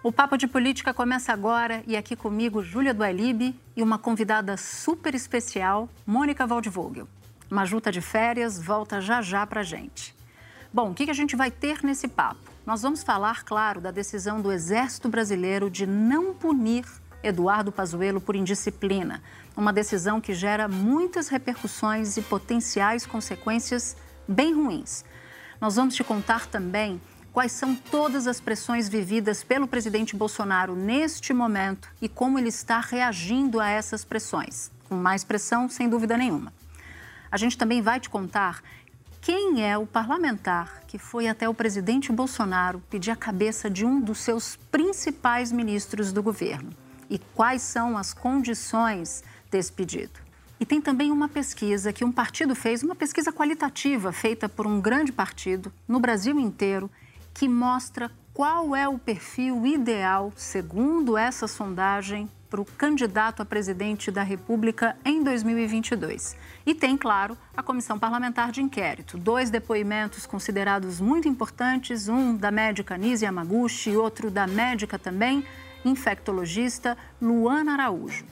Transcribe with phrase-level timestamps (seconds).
[0.00, 5.12] O Papo de Política começa agora e aqui comigo Júlia Dualibe e uma convidada super
[5.12, 7.08] especial, Mônica Waldvogel.
[7.50, 10.14] Majuta de férias, volta já já pra gente.
[10.72, 12.48] Bom, o que a gente vai ter nesse papo?
[12.64, 16.84] Nós vamos falar, claro, da decisão do Exército Brasileiro de não punir
[17.20, 19.20] Eduardo Pazuello por indisciplina,
[19.56, 23.96] uma decisão que gera muitas repercussões e potenciais consequências
[24.28, 25.04] bem ruins.
[25.60, 27.00] Nós vamos te contar também
[27.32, 32.80] quais são todas as pressões vividas pelo presidente Bolsonaro neste momento e como ele está
[32.80, 34.70] reagindo a essas pressões.
[34.88, 36.52] Com mais pressão, sem dúvida nenhuma.
[37.30, 38.62] A gente também vai te contar
[39.20, 44.00] quem é o parlamentar que foi até o presidente Bolsonaro pedir a cabeça de um
[44.00, 46.70] dos seus principais ministros do governo
[47.10, 50.20] e quais são as condições desse pedido.
[50.60, 54.80] E tem também uma pesquisa que um partido fez, uma pesquisa qualitativa feita por um
[54.80, 56.90] grande partido no Brasil inteiro
[57.38, 64.10] que mostra qual é o perfil ideal, segundo essa sondagem, para o candidato a presidente
[64.10, 66.36] da República em 2022.
[66.66, 69.16] E tem, claro, a comissão parlamentar de inquérito.
[69.16, 75.44] Dois depoimentos considerados muito importantes: um da médica Nise Yamaguchi e outro da médica também,
[75.84, 78.24] infectologista Luana Araújo.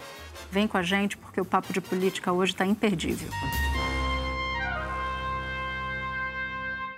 [0.51, 3.29] Vem com a gente porque o papo de política hoje está imperdível.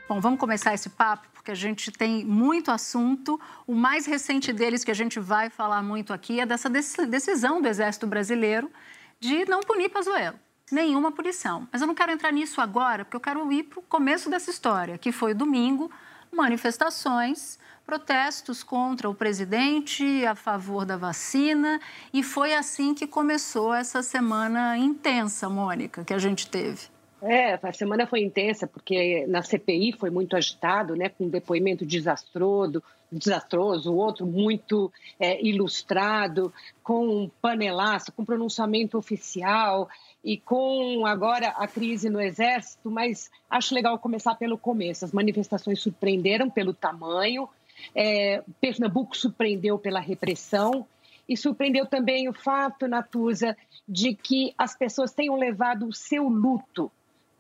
[0.09, 3.41] Bom, vamos começar esse papo porque a gente tem muito assunto.
[3.67, 7.69] O mais recente deles que a gente vai falar muito aqui é dessa decisão do
[7.69, 8.71] Exército Brasileiro
[9.19, 10.39] de não punir Pazuello.
[10.71, 11.67] Nenhuma punição.
[11.73, 14.51] Mas eu não quero entrar nisso agora, porque eu quero ir para o começo dessa
[14.51, 15.91] história, que foi domingo,
[16.31, 21.81] manifestações, protestos contra o presidente, a favor da vacina,
[22.13, 26.98] e foi assim que começou essa semana intensa, Mônica, que a gente teve.
[27.21, 31.85] É, a semana foi intensa porque na CPI foi muito agitado, né, com um depoimento
[31.85, 36.53] desastroso, desastroso, outro muito é, ilustrado,
[36.83, 39.89] com um panelaço, com pronunciamento oficial
[40.23, 42.91] e com agora a crise no Exército.
[42.91, 45.05] Mas acho legal começar pelo começo.
[45.05, 47.49] As manifestações surpreenderam pelo tamanho,
[47.95, 50.87] é, Pernambuco surpreendeu pela repressão
[51.29, 53.57] e surpreendeu também o fato, Natuza,
[53.89, 56.91] de que as pessoas tenham levado o seu luto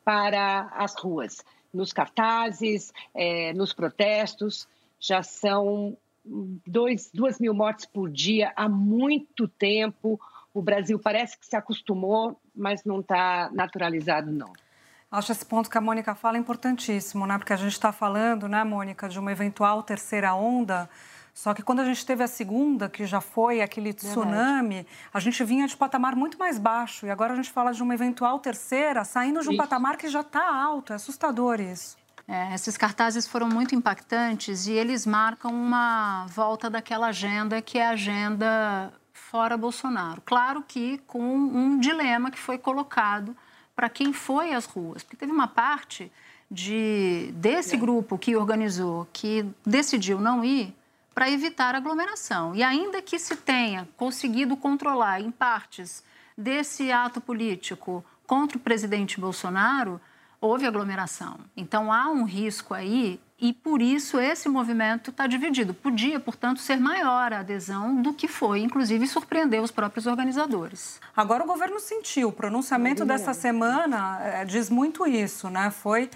[0.08, 4.66] para as ruas, nos cartazes, é, nos protestos.
[4.98, 5.98] Já são
[6.66, 10.18] dois, duas mil mortes por dia há muito tempo.
[10.54, 14.50] O Brasil parece que se acostumou, mas não está naturalizado, não.
[15.12, 17.36] Acho esse ponto que a Mônica fala importantíssimo, né?
[17.36, 20.88] Porque a gente está falando, né, Mônica, de uma eventual terceira onda
[21.38, 24.88] só que quando a gente teve a segunda, que já foi aquele tsunami, Verdade.
[25.14, 27.06] a gente vinha de patamar muito mais baixo.
[27.06, 29.62] E agora a gente fala de uma eventual terceira, saindo de um isso.
[29.62, 30.92] patamar que já está alto.
[30.92, 31.96] É assustador isso.
[32.26, 37.86] É, esses cartazes foram muito impactantes e eles marcam uma volta daquela agenda que é
[37.86, 40.20] a agenda fora Bolsonaro.
[40.22, 43.36] Claro que com um dilema que foi colocado
[43.76, 45.04] para quem foi às ruas.
[45.04, 46.10] Porque teve uma parte
[46.50, 47.78] de, desse é.
[47.78, 50.76] grupo que organizou, que decidiu não ir,
[51.18, 52.54] para evitar aglomeração.
[52.54, 56.04] E ainda que se tenha conseguido controlar em partes
[56.36, 60.00] desse ato político contra o presidente Bolsonaro,
[60.40, 61.40] houve aglomeração.
[61.56, 65.74] Então há um risco aí e por isso esse movimento está dividido.
[65.74, 71.00] Podia, portanto, ser maior a adesão do que foi, inclusive surpreendeu os próprios organizadores.
[71.16, 72.28] Agora o governo sentiu.
[72.28, 75.72] O pronunciamento dessa semana é, diz muito isso, né?
[75.72, 76.08] Foi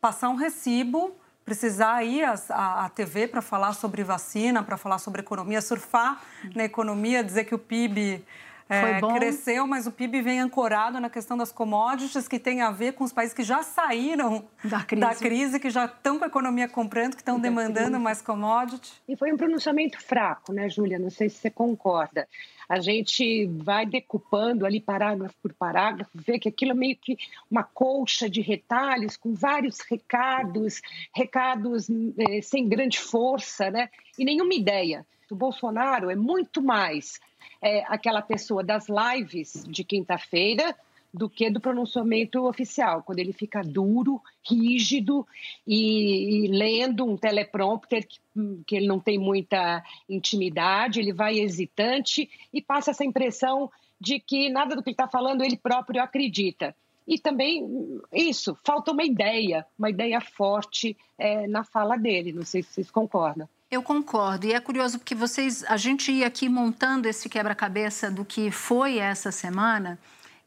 [0.00, 5.20] passar um recibo precisar ir à, à TV para falar sobre vacina, para falar sobre
[5.20, 6.20] economia, surfar
[6.54, 8.24] na economia, dizer que o PIB
[8.68, 12.92] é, cresceu, mas o PIB vem ancorado na questão das commodities, que tem a ver
[12.92, 16.28] com os países que já saíram da crise, da crise que já estão com a
[16.28, 18.94] economia comprando, que estão demandando mais commodities.
[19.06, 20.98] E foi um pronunciamento fraco, né, Júlia?
[20.98, 22.26] Não sei se você concorda
[22.68, 27.16] a gente vai decupando ali parágrafo por parágrafo, vê que aquilo é meio que
[27.50, 30.80] uma colcha de retalhos com vários recados,
[31.14, 33.88] recados eh, sem grande força, né?
[34.18, 35.06] E nenhuma ideia.
[35.30, 37.20] O Bolsonaro é muito mais
[37.60, 40.76] é, aquela pessoa das lives de quinta-feira
[41.14, 45.24] do que do pronunciamento oficial, quando ele fica duro, rígido
[45.64, 48.18] e, e lendo um teleprompter que,
[48.66, 53.70] que ele não tem muita intimidade, ele vai hesitante e passa essa impressão
[54.00, 56.74] de que nada do que ele está falando ele próprio acredita.
[57.06, 62.32] E também isso, falta uma ideia, uma ideia forte é, na fala dele.
[62.32, 63.48] Não sei se vocês concordam.
[63.70, 64.46] Eu concordo.
[64.46, 68.98] E é curioso porque vocês, a gente ia aqui montando esse quebra-cabeça do que foi
[68.98, 69.98] essa semana,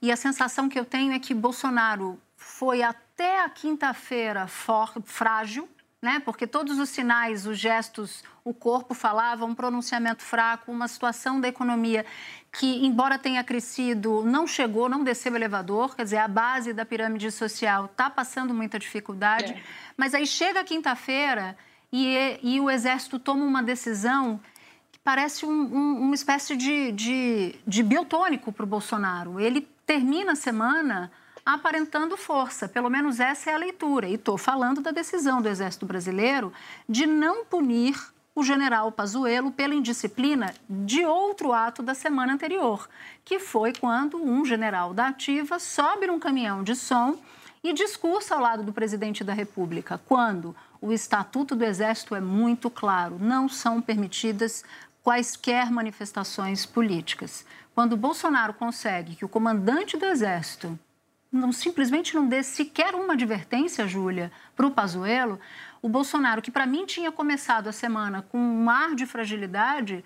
[0.01, 5.67] e a sensação que eu tenho é que Bolsonaro foi até a quinta-feira frágil,
[6.01, 6.21] né?
[6.23, 11.47] Porque todos os sinais, os gestos, o corpo falavam um pronunciamento fraco, uma situação da
[11.47, 12.05] economia
[12.51, 16.85] que, embora tenha crescido, não chegou, não desceu o elevador, quer dizer, a base da
[16.85, 19.53] pirâmide social está passando muita dificuldade.
[19.53, 19.61] É.
[19.97, 21.57] Mas aí chega a quinta-feira
[21.91, 24.39] e, e, o Exército toma uma decisão
[24.91, 29.39] que parece um, um, uma espécie de, de, de biotônico para o Bolsonaro.
[29.39, 31.09] Ele termina a semana
[31.45, 34.05] aparentando força, pelo menos essa é a leitura.
[34.05, 36.51] E estou falando da decisão do Exército Brasileiro
[36.87, 37.95] de não punir
[38.35, 42.87] o general Pazuello pela indisciplina de outro ato da semana anterior,
[43.23, 47.17] que foi quando um general da ativa sobe num caminhão de som
[47.63, 52.69] e discursa ao lado do presidente da República, quando o Estatuto do Exército é muito
[52.69, 54.63] claro: não são permitidas
[55.01, 57.45] quaisquer manifestações políticas.
[57.77, 60.79] Quando Bolsonaro consegue que o comandante do Exército
[61.31, 65.39] não simplesmente não dê sequer uma advertência, Júlia, para o Pazuello,
[65.79, 70.03] o Bolsonaro, que para mim tinha começado a semana com um ar de fragilidade,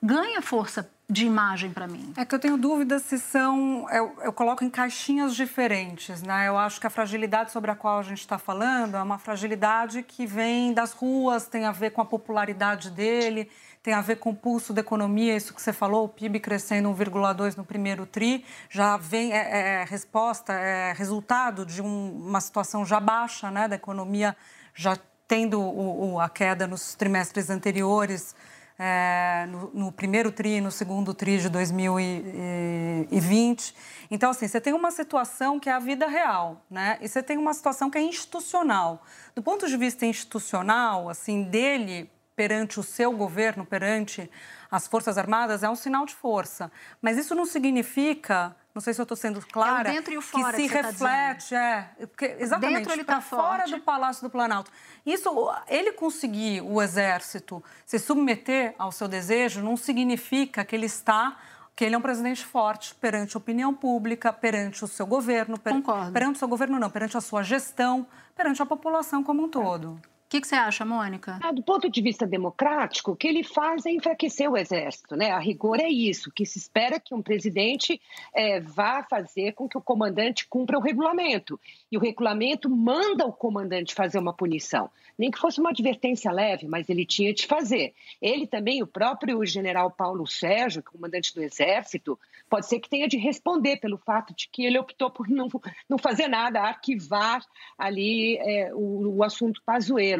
[0.00, 2.12] ganha força de imagem para mim.
[2.16, 3.88] É que eu tenho dúvidas se são.
[3.90, 6.46] Eu, eu, coloco em caixinhas diferentes, né?
[6.46, 10.04] Eu acho que a fragilidade sobre a qual a gente está falando é uma fragilidade
[10.04, 13.50] que vem das ruas, tem a ver com a popularidade dele,
[13.82, 16.88] tem a ver com o pulso da economia, isso que você falou, o PIB crescendo
[16.90, 22.84] 1,2 no primeiro TRI, já vem é, é resposta, é resultado de um, uma situação
[22.84, 23.68] já baixa, né?
[23.68, 24.36] Da economia
[24.74, 28.34] já tendo o, o, a queda nos trimestres anteriores
[28.78, 33.74] é, no, no, primeiro TRI e no segundo TRI de 2020.
[34.10, 36.96] Então, assim, você tem uma situação que é a vida real, né?
[37.00, 39.02] E você tem uma situação que é institucional.
[39.34, 44.30] Do ponto de vista institucional, assim, dele perante o seu governo, perante
[44.70, 46.70] as Forças Armadas, é um sinal de força.
[47.02, 50.22] Mas isso não significa não sei se eu estou sendo clara, é dentro e o
[50.22, 51.60] fora que se que tá reflete, tá
[51.98, 54.70] é, porque, exatamente, dentro ele está fora do Palácio do Planalto.
[55.04, 55.28] Isso,
[55.66, 61.38] ele conseguir o exército se submeter ao seu desejo, não significa que ele está
[61.74, 65.74] que ele é um presidente forte perante a opinião pública, perante o seu governo, per,
[66.12, 68.06] perante o seu governo não, perante a sua gestão,
[68.36, 70.00] perante a população como um todo.
[70.28, 71.38] O que, que, você acha, Mônica?
[71.42, 75.16] Ah, do ponto de vista democrático, o que ele faz é enfraquecer o exército.
[75.16, 75.30] Né?
[75.30, 77.98] A rigor é isso, que se espera que um presidente
[78.34, 81.58] é, vá fazer com que o comandante cumpra o regulamento.
[81.90, 84.90] E o regulamento manda o comandante fazer uma punição.
[85.18, 87.94] Nem que fosse uma advertência leve, mas ele tinha de fazer.
[88.20, 92.18] Ele também, o próprio general Paulo Sérgio, comandante do exército,
[92.50, 95.48] pode ser que tenha de responder pelo fato de que ele optou por não,
[95.88, 97.42] não fazer nada, arquivar
[97.78, 100.17] ali é, o, o assunto Pazuello.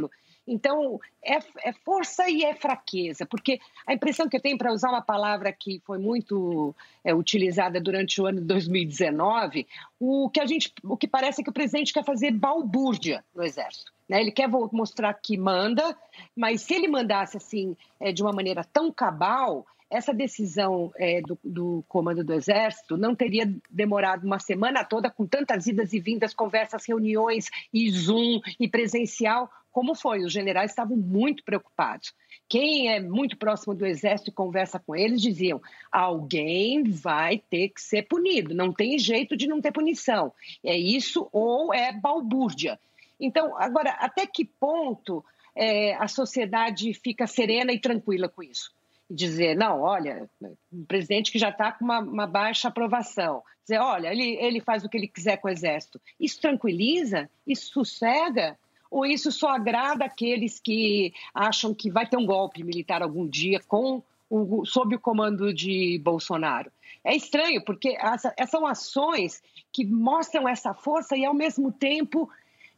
[0.49, 4.89] Então, é, é, força e é fraqueza, porque a impressão que eu tenho, para usar
[4.89, 6.75] uma palavra que foi muito
[7.05, 9.67] é, utilizada durante o ano de 2019,
[10.01, 13.45] o que, a gente, o que parece é que o presidente quer fazer balbúrdia no
[13.45, 13.93] Exército.
[14.09, 14.21] Né?
[14.21, 15.97] Ele quer mostrar que manda,
[16.35, 21.39] mas se ele mandasse assim é, de uma maneira tão cabal, essa decisão é, do,
[21.43, 26.35] do, comando do Exército não teria demorado uma semana toda com tantas idas e vindas,
[26.35, 30.25] conversas, reuniões e Zoom e presencial, como foi.
[30.25, 32.13] Os generais estavam muito preocupados.
[32.49, 35.61] Quem é muito próximo do Exército e conversa com eles diziam:
[35.91, 40.33] alguém vai ter que ser punido, não tem jeito de não ter punição.
[40.65, 42.79] É isso ou é balbúrdia.
[43.21, 48.73] Então, agora, até que ponto é, a sociedade fica serena e tranquila com isso?
[49.11, 50.29] dizer, não, olha,
[50.73, 54.85] um presidente que já está com uma, uma, baixa aprovação, dizer, olha, ele, ele faz
[54.85, 56.01] o que ele quiser com o Exército.
[56.21, 57.29] Isso tranquiliza?
[57.47, 58.59] Isso sossega?
[58.91, 63.61] Ou isso só agrada aqueles que acham que vai ter um golpe militar algum dia
[63.67, 66.71] com o, sob o comando de Bolsonaro?
[67.05, 69.43] É estranho, porque essa, são ações
[69.73, 72.29] que mostram essa força e, ao mesmo tempo,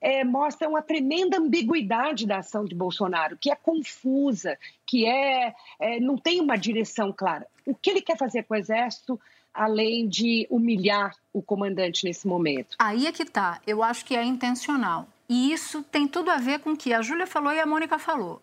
[0.00, 6.00] é, mostram a tremenda ambiguidade da ação de Bolsonaro, que é confusa, que é, é
[6.00, 7.46] não tem uma direção clara.
[7.66, 9.20] O que ele quer fazer com o Exército,
[9.52, 12.76] além de humilhar o comandante nesse momento?
[12.78, 13.60] Aí é que está.
[13.66, 15.06] Eu acho que é intencional.
[15.30, 18.00] E isso tem tudo a ver com o que a Júlia falou e a Mônica
[18.00, 18.42] falou.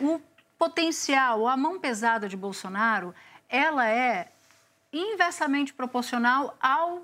[0.00, 0.20] O
[0.56, 3.12] potencial, a mão pesada de Bolsonaro,
[3.48, 4.30] ela é
[4.92, 7.02] inversamente proporcional ao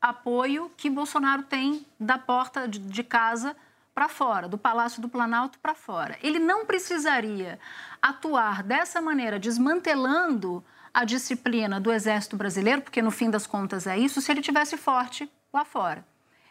[0.00, 3.54] apoio que Bolsonaro tem da porta de casa
[3.94, 6.16] para fora, do Palácio do Planalto para fora.
[6.22, 7.60] Ele não precisaria
[8.00, 13.98] atuar dessa maneira, desmantelando a disciplina do Exército Brasileiro, porque no fim das contas é
[13.98, 16.02] isso, se ele tivesse forte lá fora.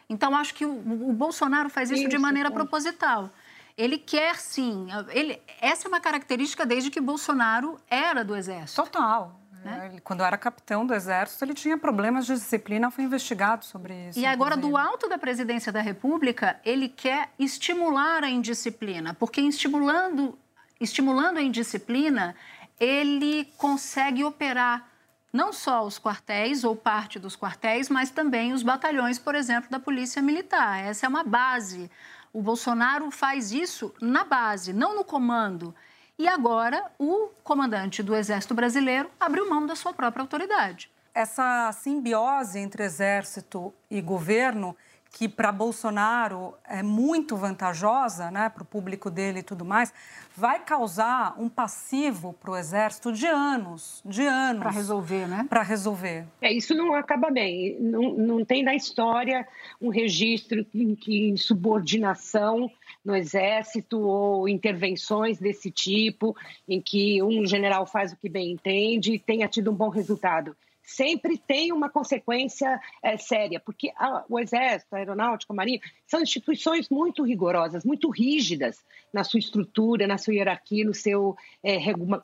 [0.08, 2.52] Então, acho que o, o Bolsonaro faz isso, isso de maneira é.
[2.52, 3.30] proposital.
[3.76, 4.88] Ele quer sim.
[5.10, 8.82] Ele, essa é uma característica desde que Bolsonaro era do Exército.
[8.82, 9.38] Total.
[9.66, 9.98] Né?
[10.04, 14.18] Quando era capitão do Exército, ele tinha problemas de disciplina, foi investigado sobre isso.
[14.18, 14.72] E agora, inclusive.
[14.72, 20.38] do alto da presidência da República, ele quer estimular a indisciplina, porque estimulando,
[20.80, 22.34] estimulando a indisciplina,
[22.78, 24.88] ele consegue operar
[25.36, 29.78] não só os quartéis ou parte dos quartéis, mas também os batalhões, por exemplo, da
[29.78, 30.82] Polícia Militar.
[30.82, 31.90] Essa é uma base.
[32.32, 35.74] O Bolsonaro faz isso na base, não no comando.
[36.18, 40.90] E agora o comandante do Exército Brasileiro abriu mão da sua própria autoridade.
[41.14, 44.74] Essa simbiose entre exército e governo
[45.16, 49.90] que para Bolsonaro é muito vantajosa, né, para o público dele e tudo mais,
[50.36, 54.60] vai causar um passivo para o Exército de anos, de anos.
[54.60, 55.46] Para resolver, né?
[55.48, 56.26] Para resolver.
[56.42, 57.78] É, isso não acaba bem.
[57.80, 59.48] Não, não tem na história
[59.80, 62.70] um registro em que subordinação
[63.02, 66.36] no Exército ou intervenções desse tipo,
[66.68, 70.54] em que um general faz o que bem entende e tenha tido um bom resultado
[70.86, 76.22] sempre tem uma consequência é, séria, porque a, o Exército, a Aeronáutica, a Marinha, são
[76.22, 81.76] instituições muito rigorosas, muito rígidas na sua estrutura, na sua hierarquia, no seu, é,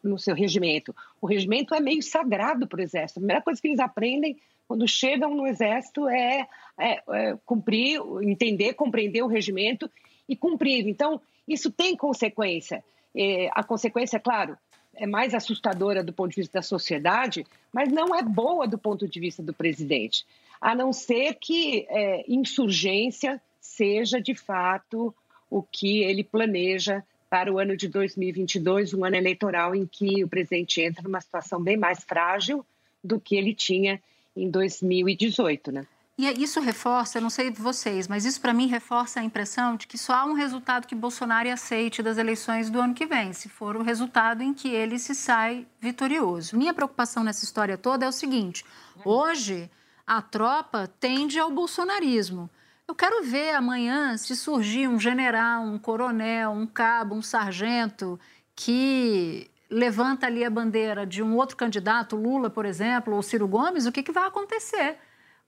[0.05, 0.95] no seu regimento.
[1.21, 3.19] O regimento é meio sagrado para o Exército.
[3.19, 4.39] A primeira coisa que eles aprendem
[4.69, 6.47] quando chegam no Exército é,
[6.79, 9.91] é, é cumprir, entender, compreender o regimento
[10.29, 10.87] e cumprir.
[10.87, 12.85] Então, isso tem consequência.
[13.15, 14.57] É, a consequência, claro,
[14.95, 19.09] é mais assustadora do ponto de vista da sociedade, mas não é boa do ponto
[19.09, 20.27] de vista do presidente,
[20.61, 25.15] a não ser que é, insurgência seja de fato
[25.51, 30.29] o que ele planeja para o ano de 2022, um ano eleitoral em que o
[30.29, 32.65] presidente entra numa situação bem mais frágil
[33.03, 34.01] do que ele tinha
[34.37, 35.87] em 2018, né?
[36.23, 39.99] E isso reforça, não sei vocês, mas isso para mim reforça a impressão de que
[39.99, 43.75] só há um resultado que Bolsonaro aceite das eleições do ano que vem, se for
[43.75, 46.57] o resultado em que ele se sai vitorioso.
[46.57, 48.65] Minha preocupação nessa história toda é o seguinte:
[49.05, 49.69] hoje
[50.07, 52.49] a tropa tende ao bolsonarismo.
[52.87, 58.17] Eu quero ver amanhã se surgir um general, um coronel, um cabo, um sargento
[58.55, 63.87] que levanta ali a bandeira de um outro candidato, Lula, por exemplo, ou Ciro Gomes,
[63.87, 64.99] o que, que vai acontecer?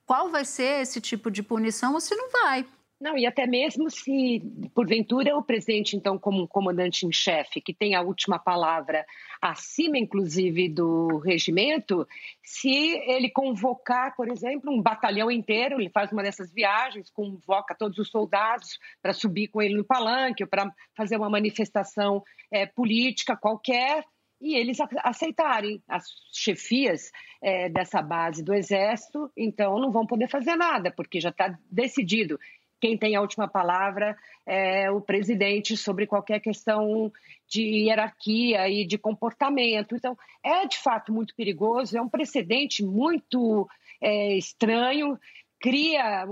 [0.05, 2.65] Qual vai ser esse tipo de punição ou se não vai.
[2.99, 4.41] Não, e até mesmo se,
[4.73, 9.05] porventura, o presidente, então, como um comandante em chefe, que tem a última palavra
[9.41, 12.07] acima, inclusive, do regimento,
[12.41, 17.99] se ele convocar, por exemplo, um batalhão inteiro, ele faz uma dessas viagens, convoca todos
[17.99, 23.35] os soldados para subir com ele no palanque, ou para fazer uma manifestação é, política
[23.35, 24.05] qualquer,
[24.39, 27.11] e eles aceitarem as chefias
[27.41, 32.39] é, dessa base do Exército, então não vão poder fazer nada, porque já está decidido.
[32.79, 37.11] Quem tem a última palavra é o presidente sobre qualquer questão
[37.47, 39.95] de hierarquia e de comportamento.
[39.95, 43.67] Então, é de fato muito perigoso, é um precedente muito
[44.01, 45.17] é, estranho
[45.65, 46.27] cria,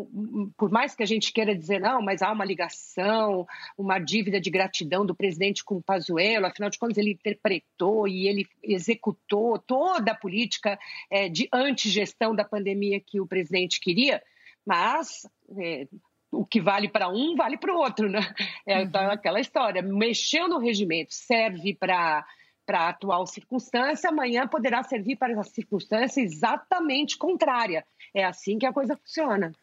[0.55, 4.51] por mais que a gente queira dizer não, mas há uma ligação, uma dívida de
[4.51, 10.11] gratidão do presidente com o Pazuello, afinal de contas ele interpretou e ele executou toda
[10.11, 10.77] a política
[11.09, 14.21] é, de antigestão da pandemia que o presidente queria,
[14.63, 15.87] mas é,
[16.31, 18.21] o que vale para um vale para o outro, né?
[18.67, 18.89] É uhum.
[19.09, 22.23] aquela história, mexeu no regimento serve para
[22.65, 27.85] para a atual circunstância, amanhã poderá servir para a circunstância exatamente contrária.
[28.13, 29.53] É assim que a coisa funciona.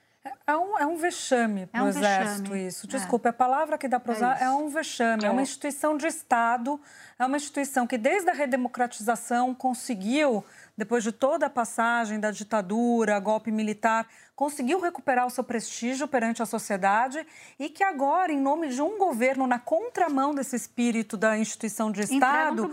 [0.47, 2.66] É um, é um vexame para o é um Exército vexame.
[2.66, 2.87] isso.
[2.87, 3.30] Desculpe, é.
[3.30, 5.25] a palavra que dá para é usar é, é, um vexame.
[5.25, 5.28] É.
[5.28, 6.78] é uma instituição de Estado,
[7.19, 10.45] é uma instituição que desde a redemocratização conseguiu
[10.76, 14.07] depois de toda a passagem da ditadura, golpe militar,
[14.40, 17.26] conseguiu recuperar o seu prestígio perante a sociedade
[17.59, 22.00] e que agora, em nome de um governo na contramão desse espírito da instituição de
[22.00, 22.64] Estado,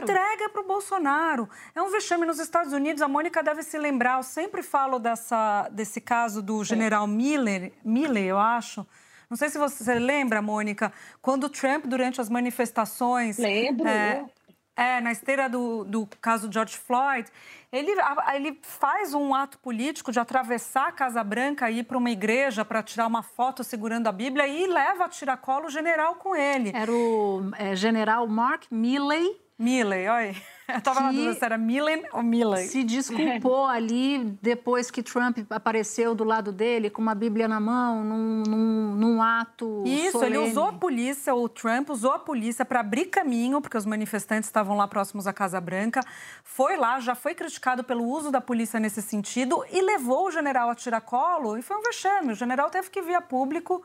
[0.00, 1.46] entrega para o Bolsonaro.
[1.74, 3.02] É um vexame nos Estados Unidos.
[3.02, 4.16] A Mônica deve se lembrar.
[4.16, 8.86] Eu sempre falo dessa, desse caso do general Miller, Miller, eu acho.
[9.28, 13.36] Não sei se você lembra, Mônica, quando o Trump, durante as manifestações.
[13.36, 13.86] Lembro.
[13.86, 14.24] É,
[14.76, 17.28] é, na esteira do, do caso George Floyd,
[17.72, 17.92] ele,
[18.34, 22.64] ele faz um ato político de atravessar a Casa Branca e ir para uma igreja
[22.64, 26.72] para tirar uma foto segurando a Bíblia e leva a tiracolo o general com ele.
[26.74, 29.40] Era o é, general Mark Milley.
[29.58, 30.34] Milley, olha.
[30.76, 32.66] Eu tava na dúvida se era Millen ou Milley.
[32.66, 38.04] Se desculpou ali depois que Trump apareceu do lado dele com uma Bíblia na mão,
[38.04, 39.82] num, num, num ato.
[39.86, 40.36] Isso, solene.
[40.36, 44.48] ele usou a polícia, o Trump usou a polícia para abrir caminho, porque os manifestantes
[44.48, 46.00] estavam lá próximos à Casa Branca.
[46.44, 50.70] Foi lá, já foi criticado pelo uso da polícia nesse sentido e levou o general
[50.70, 52.32] a tiracolo e foi um vexame.
[52.32, 53.82] O general teve que vir a público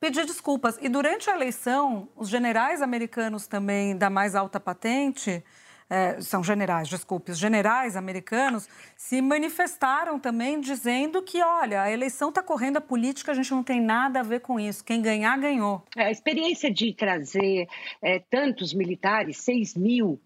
[0.00, 0.78] pedir desculpas.
[0.80, 5.44] E durante a eleição, os generais americanos também da mais alta patente,
[5.90, 12.28] é, são generais, desculpe, os generais americanos se manifestaram também dizendo que, olha, a eleição
[12.28, 14.84] está correndo a política, a gente não tem nada a ver com isso.
[14.84, 15.82] Quem ganhar, ganhou.
[15.96, 17.66] É, a experiência de trazer
[18.00, 20.20] é, tantos militares, 6 mil,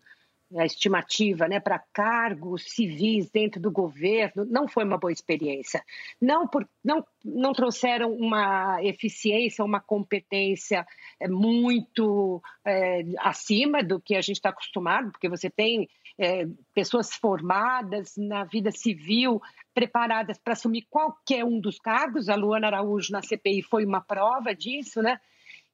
[0.56, 5.84] a estimativa né, para cargos civis dentro do governo não foi uma boa experiência.
[6.20, 10.87] Não, por, não, não trouxeram uma eficiência, uma competência
[11.18, 17.14] é, muito é, acima do que a gente está acostumado, porque você tem é, pessoas
[17.14, 19.40] formadas na vida civil,
[19.75, 22.28] preparadas para assumir qualquer um dos cargos.
[22.28, 25.18] A Luana Araújo na CPI foi uma prova disso, né?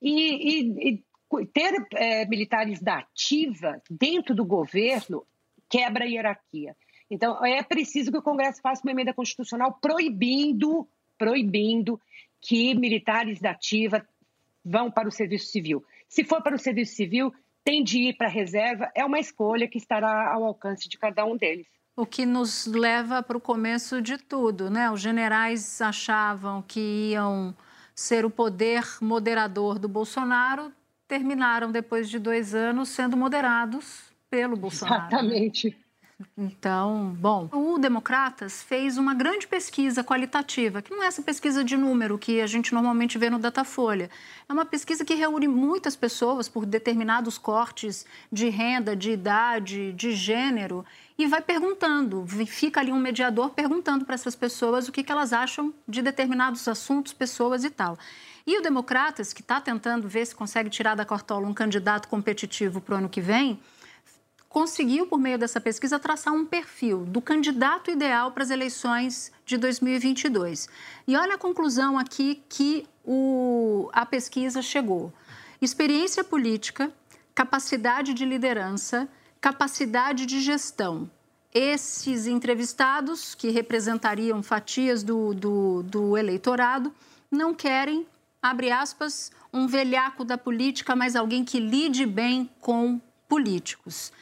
[0.00, 1.04] E, e, e
[1.52, 5.24] ter é, militares da ativa dentro do governo
[5.68, 6.76] quebra a hierarquia.
[7.10, 12.00] Então, é preciso que o Congresso faça uma emenda constitucional proibindo, proibindo
[12.40, 14.06] que militares da ativa
[14.64, 15.84] vão para o serviço civil.
[16.08, 17.32] Se for para o serviço civil,
[17.64, 21.24] tem de ir para a reserva, é uma escolha que estará ao alcance de cada
[21.24, 21.66] um deles.
[21.96, 24.90] O que nos leva para o começo de tudo, né?
[24.90, 27.54] Os generais achavam que iam
[27.94, 30.72] ser o poder moderador do Bolsonaro,
[31.10, 35.08] terminaram depois de dois anos sendo moderados pelo Bolsonaro.
[35.08, 35.76] Exatamente.
[36.36, 41.76] Então, bom, o Democratas fez uma grande pesquisa qualitativa, que não é essa pesquisa de
[41.76, 44.10] número que a gente normalmente vê no Datafolha.
[44.48, 50.12] É uma pesquisa que reúne muitas pessoas por determinados cortes de renda, de idade, de
[50.12, 50.84] gênero
[51.16, 55.34] e vai perguntando, fica ali um mediador perguntando para essas pessoas o que, que elas
[55.34, 57.98] acham de determinados assuntos, pessoas e tal.
[58.46, 62.80] E o Democratas, que está tentando ver se consegue tirar da Cortola um candidato competitivo
[62.80, 63.60] para o ano que vem,
[64.50, 69.56] conseguiu, por meio dessa pesquisa, traçar um perfil do candidato ideal para as eleições de
[69.56, 70.68] 2022.
[71.06, 75.12] E olha a conclusão aqui que o, a pesquisa chegou:
[75.62, 76.92] experiência política,
[77.32, 79.08] capacidade de liderança,
[79.40, 81.08] capacidade de gestão.
[81.54, 86.92] Esses entrevistados, que representariam fatias do, do, do eleitorado,
[87.30, 88.06] não querem,
[88.40, 94.12] abre aspas, um velhaco da política, mas alguém que lide bem com políticos.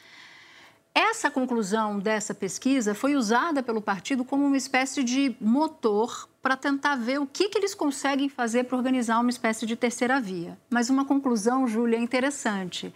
[1.01, 6.97] Essa conclusão dessa pesquisa foi usada pelo partido como uma espécie de motor para tentar
[6.97, 10.57] ver o que, que eles conseguem fazer para organizar uma espécie de terceira via.
[10.69, 12.93] Mas uma conclusão, Júlia, é interessante.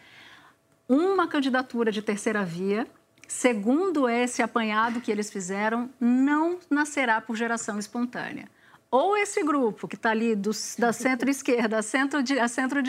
[0.85, 2.85] Uma candidatura de terceira via,
[3.25, 8.49] segundo esse apanhado que eles fizeram, não nascerá por geração espontânea
[8.93, 12.83] ou esse grupo que está ali do, da centro-esquerda, centro-direita, centro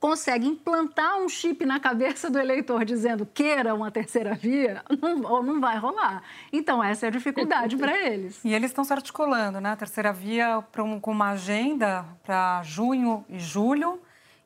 [0.00, 5.42] consegue implantar um chip na cabeça do eleitor dizendo queira uma terceira via, não, ou
[5.42, 6.22] não vai rolar.
[6.50, 8.42] Então, essa é a dificuldade para eles.
[8.42, 9.72] E eles estão se articulando, né?
[9.72, 14.00] A terceira via um, com uma agenda para junho e julho.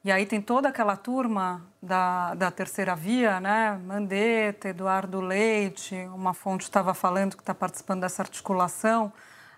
[0.04, 3.80] E aí tem toda aquela turma da, da terceira via, né?
[3.86, 9.12] Mandetta, Eduardo Leite, uma fonte estava falando que está participando dessa articulação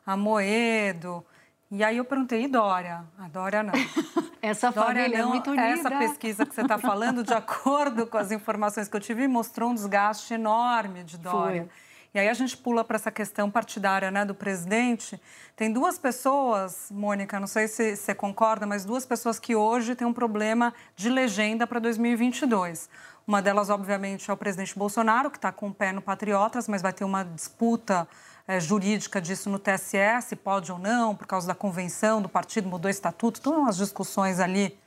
[0.07, 1.25] a Moedo.
[1.71, 3.05] E aí eu perguntei, e Dória?
[3.19, 3.73] A Dória não.
[4.41, 5.67] Essa Dória família é não, é muito unida.
[5.67, 9.71] Essa pesquisa que você está falando, de acordo com as informações que eu tive, mostrou
[9.71, 11.63] um desgaste enorme de Dória.
[11.63, 11.87] Foi.
[12.15, 15.21] E aí a gente pula para essa questão partidária né, do presidente.
[15.55, 20.07] Tem duas pessoas, Mônica, não sei se você concorda, mas duas pessoas que hoje têm
[20.07, 22.89] um problema de legenda para 2022.
[23.27, 26.81] Uma delas, obviamente, é o presidente Bolsonaro, que está com o pé no Patriotas, mas
[26.81, 28.09] vai ter uma disputa
[28.47, 32.69] é, jurídica disso no TSE, se pode ou não, por causa da convenção do partido,
[32.69, 34.79] mudou o estatuto, todas umas discussões ali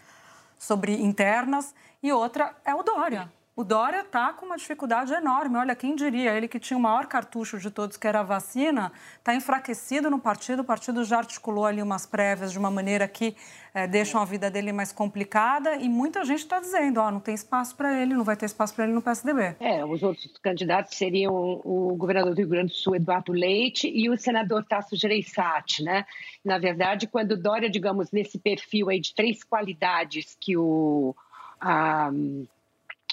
[0.58, 1.74] sobre internas.
[2.02, 3.32] E outra é o Dória.
[3.60, 5.58] O Dória está com uma dificuldade enorme.
[5.58, 6.32] Olha, quem diria?
[6.32, 10.17] Ele que tinha o maior cartucho de todos, que era a vacina, está enfraquecido no
[10.17, 10.62] partido.
[10.62, 13.36] O partido já articulou ali umas prévias de uma maneira que
[13.74, 15.76] é, deixam a vida dele mais complicada.
[15.76, 18.74] E muita gente está dizendo: ó, não tem espaço para ele, não vai ter espaço
[18.74, 19.58] para ele no PSDB.
[19.60, 21.34] É, os outros candidatos seriam
[21.65, 26.06] o governador do Rio Grande do Sul, Eduardo Leite, e o senador Tasso Gereissati, né?
[26.45, 31.13] Na verdade, quando o Dória, digamos, nesse perfil aí de três qualidades que o.
[31.60, 32.10] A,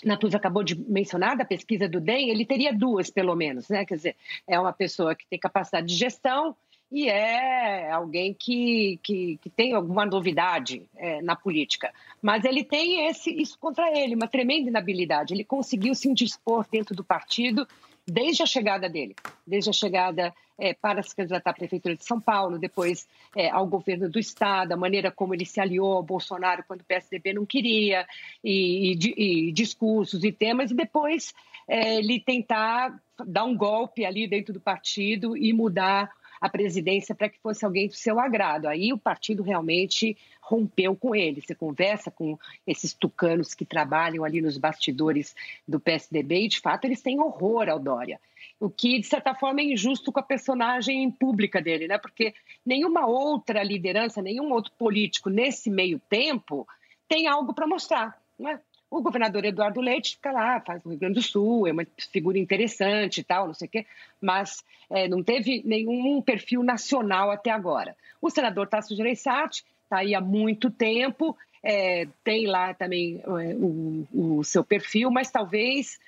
[0.05, 3.85] Natuza acabou de mencionar da pesquisa do DEM, ele teria duas, pelo menos, né?
[3.85, 6.55] Quer dizer, é uma pessoa que tem capacidade de gestão
[6.91, 11.93] e é alguém que, que, que tem alguma novidade é, na política.
[12.23, 15.35] Mas ele tem esse, isso contra ele, uma tremenda inabilidade.
[15.35, 17.67] Ele conseguiu se indispor dentro do partido
[18.07, 22.21] desde a chegada dele, desde a chegada é, para se candidatar à Prefeitura de São
[22.21, 26.65] Paulo, depois é, ao governo do Estado, a maneira como ele se aliou ao Bolsonaro
[26.67, 28.07] quando o PSDB não queria,
[28.43, 31.35] e, e, e discursos e temas, e depois
[31.69, 37.29] é, ele tentar dar um golpe ali dentro do partido e mudar a presidência para
[37.29, 38.67] que fosse alguém do seu agrado.
[38.67, 41.41] Aí o partido realmente rompeu com ele.
[41.41, 45.35] Você conversa com esses tucanos que trabalham ali nos bastidores
[45.67, 48.21] do PSDB e, de fato, eles têm horror ao Dória.
[48.59, 51.99] O que, de certa forma, é injusto com a personagem pública dele, né?
[51.99, 52.33] Porque
[52.65, 56.67] nenhuma outra liderança, nenhum outro político nesse meio tempo
[57.09, 58.19] tem algo para mostrar.
[58.39, 58.61] Né?
[58.97, 62.39] O governador Eduardo Leite fica lá, faz o Rio Grande do Sul, é uma figura
[62.39, 63.87] interessante e tal, não sei o quê,
[64.23, 67.95] mas é, não teve nenhum perfil nacional até agora.
[68.23, 74.07] O senador Tasso Gereissati está aí há muito tempo, é, tem lá também é, o,
[74.39, 76.01] o seu perfil, mas talvez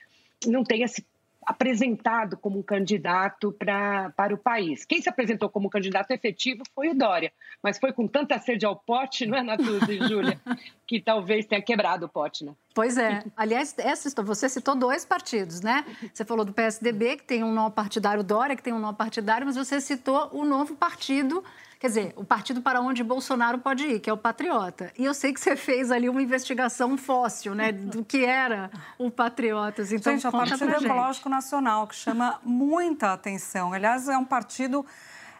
[0.46, 1.04] não tenha se
[1.44, 4.84] apresentado como um candidato pra, para o país.
[4.84, 8.76] Quem se apresentou como candidato efetivo foi o Dória, mas foi com tanta sede ao
[8.76, 10.40] pote, não é, Natuza e Júlia,
[10.86, 12.52] que talvez tenha quebrado o pote, né?
[12.74, 13.24] Pois é.
[13.36, 15.84] Aliás, essa, você citou dois partidos, né?
[16.12, 19.46] Você falou do PSDB, que tem um nó partidário, Dória, que tem um nó partidário,
[19.46, 21.42] mas você citou o novo partido
[21.78, 24.92] Quer dizer, o partido para onde Bolsonaro pode ir, que é o Patriota.
[24.98, 29.12] E eu sei que você fez ali uma investigação fóssil, né, do que era o
[29.12, 29.92] Patriotas.
[29.92, 33.72] Então, gente, é o Partido Ecológico Nacional, que chama muita atenção.
[33.72, 34.84] Aliás, é um partido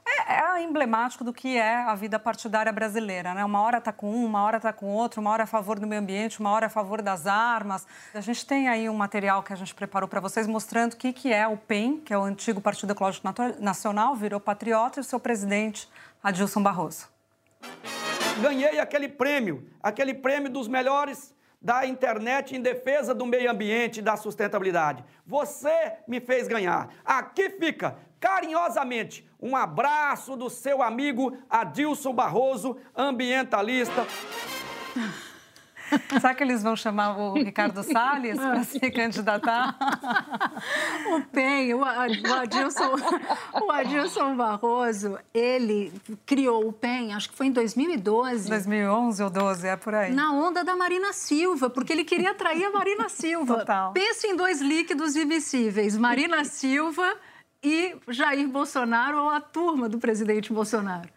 [0.09, 3.44] é, é, emblemático do que é a vida partidária brasileira, né?
[3.44, 5.79] Uma hora está com um, uma hora está com outro, uma hora é a favor
[5.79, 7.87] do meio ambiente, uma hora é a favor das armas.
[8.14, 11.12] A gente tem aí um material que a gente preparou para vocês mostrando o que,
[11.12, 13.27] que é o PEN, que é o antigo Partido Ecológico
[13.61, 15.88] Nacional, virou patriota, e o seu presidente,
[16.23, 17.09] Adilson Barroso.
[18.40, 24.03] Ganhei aquele prêmio, aquele prêmio dos melhores da internet em defesa do meio ambiente e
[24.03, 25.05] da sustentabilidade.
[25.27, 26.88] Você me fez ganhar.
[27.05, 34.07] Aqui fica, carinhosamente, um abraço do seu amigo Adilson Barroso, ambientalista.
[36.20, 39.77] Será que eles vão chamar o Ricardo Salles para se candidatar?
[41.14, 42.96] o PEN, o Adilson,
[43.62, 45.92] o Adilson Barroso, ele
[46.27, 48.48] criou o PEN, acho que foi em 2012.
[48.48, 50.12] 2011 ou 12, é por aí.
[50.12, 53.59] Na onda da Marina Silva, porque ele queria atrair a Marina Silva.
[53.59, 53.92] Total.
[53.92, 57.16] Pensa em dois líquidos invisíveis, Marina Silva
[57.62, 61.09] e Jair Bolsonaro ou a turma do presidente Bolsonaro.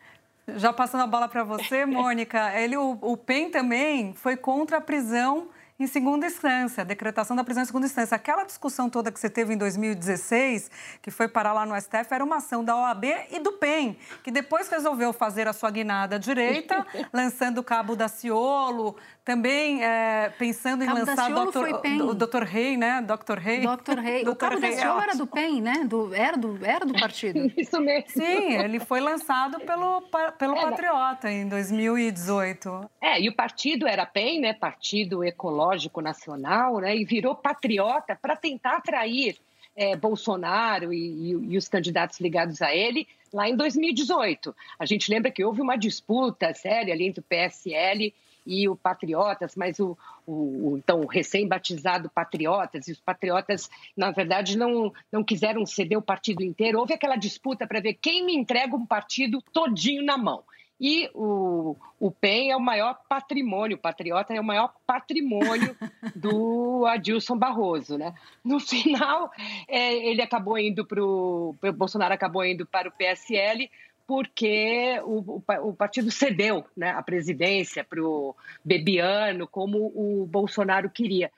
[0.58, 4.82] Já passando a bola para você, Mônica, ele, o, o PEN também foi contra a
[4.82, 5.50] prisão
[5.82, 8.15] em segunda instância, a decretação da prisão em segunda instância.
[8.15, 10.70] Aquela discussão toda que você teve em 2016,
[11.02, 14.30] que foi parar lá no STF, era uma ação da OAB e do PEN, que
[14.30, 20.86] depois resolveu fazer a sua guinada direita, lançando o cabo da Ciolo, também é, pensando
[20.86, 22.44] cabo em lançar o Dr.
[22.44, 23.02] Rei, né?
[23.02, 23.38] Dr.
[23.39, 23.62] Rei.
[23.62, 24.00] Dr.
[24.00, 24.22] Rei.
[24.30, 25.84] o cabo da Ciolo era do PEN, né?
[25.86, 27.52] Do, era, do, era do partido.
[27.58, 28.10] Isso mesmo.
[28.10, 30.04] Sim, ele foi lançado pelo,
[30.38, 32.89] pelo é, Patriota em 2018.
[33.02, 34.54] É, e o partido era PEN, né?
[34.54, 39.38] Partido Ecológico Ecológico Nacional, né, e virou patriota para tentar atrair
[39.75, 44.53] é, Bolsonaro e, e, e, os candidatos ligados a ele lá em 2018.
[44.77, 48.13] A gente lembra que houve uma disputa séria ali entre o PSL
[48.45, 54.57] e o Patriotas, mas o, o, o então recém-batizado Patriotas e os Patriotas, na verdade,
[54.57, 56.79] não, não quiseram ceder o partido inteiro.
[56.79, 60.43] Houve aquela disputa para ver quem me entrega um partido todinho na mão.
[60.84, 65.78] E o, o PEN é o maior patrimônio, o Patriota é o maior patrimônio
[66.15, 68.00] do Adilson Barroso.
[68.00, 68.15] Né?
[68.44, 69.32] No final,
[69.67, 71.56] é, ele acabou indo para o.
[71.76, 73.70] Bolsonaro acabou indo para o PSL,
[74.08, 80.89] porque o, o, o, partido cedeu né, a presidência para o Bebiano, como o Bolsonaro
[80.89, 81.32] queria.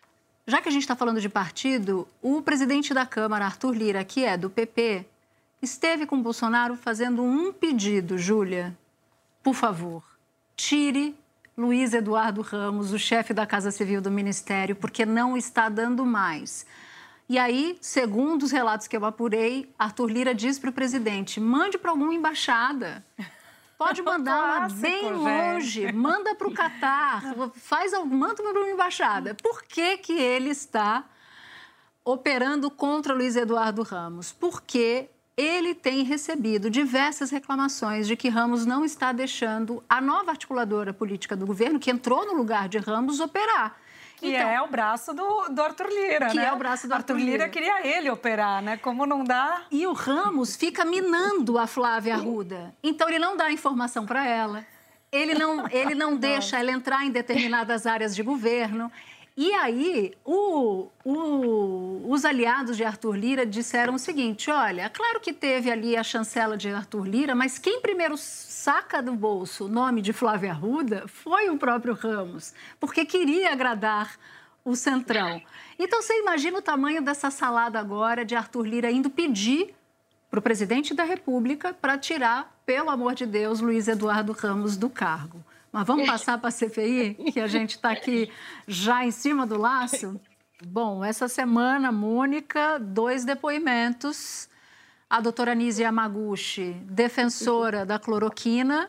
[0.47, 4.23] Já que a gente está falando de partido, o presidente da Câmara, Arthur Lira, que
[4.23, 5.05] é do PP,
[5.61, 8.73] esteve com o Bolsonaro fazendo um pedido, Júlia,
[9.43, 10.01] por favor,
[10.55, 11.15] tire
[11.55, 16.65] Luiz Eduardo Ramos, o chefe da Casa Civil do Ministério, porque não está dando mais.
[17.27, 21.77] E aí, segundo os relatos que eu apurei, Arthur Lira diz para o presidente: mande
[21.77, 23.05] para alguma embaixada.
[23.77, 27.21] Pode mandar lá bem longe, manda para o Catar,
[27.53, 29.35] faz, manda para uma embaixada.
[29.35, 31.05] Por que, que ele está
[32.03, 34.31] operando contra Luiz Eduardo Ramos?
[34.31, 40.93] Porque ele tem recebido diversas reclamações de que Ramos não está deixando a nova articuladora
[40.93, 43.75] política do governo, que entrou no lugar de Ramos, operar.
[44.17, 46.45] Que então, é o braço do, do Arthur Lira, que né?
[46.45, 47.45] é o braço do Arthur, Arthur Lira.
[47.45, 48.77] Lira queria ele operar, né?
[48.77, 49.63] Como não dá...
[49.71, 52.73] E o Ramos fica minando a Flávia Arruda.
[52.81, 54.65] Então, ele não dá informação para ela.
[55.11, 58.91] Ele não, ele não deixa ela entrar em determinadas áreas de governo.
[59.35, 65.33] E aí, o, o, os aliados de Arthur Lira disseram o seguinte: olha, claro que
[65.33, 70.01] teve ali a chancela de Arthur Lira, mas quem primeiro saca do bolso o nome
[70.01, 74.15] de Flávia Arruda foi o próprio Ramos, porque queria agradar
[74.63, 75.41] o Centrão.
[75.79, 79.73] Então, você imagina o tamanho dessa salada agora de Arthur Lira indo pedir
[80.29, 84.89] para o presidente da República para tirar, pelo amor de Deus, Luiz Eduardo Ramos do
[84.89, 85.43] cargo.
[85.73, 88.31] Mas vamos passar para a CPI, que a gente está aqui
[88.67, 90.21] já em cima do laço?
[90.63, 94.47] Bom, essa semana, Mônica, dois depoimentos.
[95.09, 98.87] A doutora Nise Yamaguchi, defensora da cloroquina.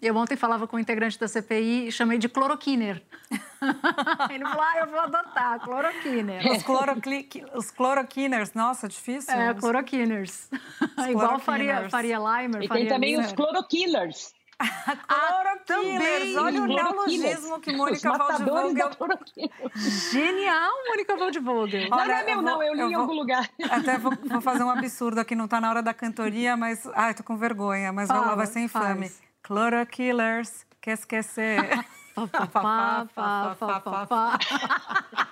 [0.00, 3.02] Eu ontem falava com o um integrante da CPI e chamei de cloroquiner.
[4.30, 6.52] Ele falou, ah, eu vou adotar, cloroquiner.
[6.52, 7.28] Os, clorocli...
[7.54, 9.34] Os cloroquiners, nossa, difícil.
[9.34, 10.50] É, cloroquiners.
[11.08, 12.62] Igual faria, faria Limer.
[12.62, 14.35] E faria tem também os clorokillers.
[15.06, 18.90] Cloroquillers, olha o neologismo que Mônica Waldvogel...
[20.10, 21.90] Genial, Mônica Waldvogel.
[21.90, 23.48] Não, não é meu, não, eu li eu em algum lugar.
[23.70, 26.88] Até vou, vou, fazer um absurdo aqui, não está na hora da cantoria, mas...
[26.94, 29.08] Ai, tô com vergonha, mas Fala, vai ser infame.
[29.08, 29.22] Faz.
[29.42, 31.60] Clorokillers, que esquecer.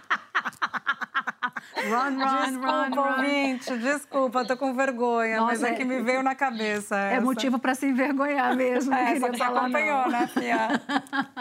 [1.88, 3.78] Run, run, desculpa, run, ouvinte, run.
[3.78, 6.96] desculpa, tô com vergonha, Nossa, mas é, é, que me veio na cabeça.
[6.96, 7.24] É essa.
[7.24, 8.92] motivo para se envergonhar mesmo.
[8.94, 10.68] É, só que você acompanhou, né, Fia?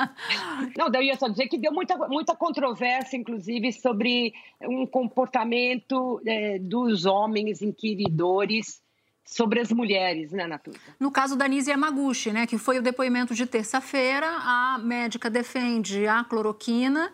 [0.78, 6.22] Não, daí eu ia só dizer que deu muita, muita controvérsia, inclusive, sobre um comportamento
[6.26, 8.82] é, dos homens inquiridores
[9.26, 10.78] sobre as mulheres, né, Natuza?
[11.00, 16.06] No caso da Nise Yamaguchi, né, que foi o depoimento de terça-feira, a médica defende
[16.06, 17.12] a cloroquina